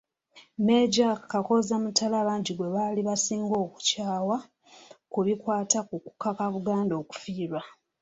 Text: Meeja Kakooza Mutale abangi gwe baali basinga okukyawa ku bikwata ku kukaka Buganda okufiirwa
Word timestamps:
Meeja 0.65 1.07
Kakooza 1.31 1.75
Mutale 1.83 2.15
abangi 2.23 2.53
gwe 2.55 2.69
baali 2.75 3.01
basinga 3.07 3.55
okukyawa 3.65 4.37
ku 5.11 5.19
bikwata 5.25 5.79
ku 5.87 5.95
kukaka 6.03 6.43
Buganda 6.53 6.93
okufiirwa 7.01 7.61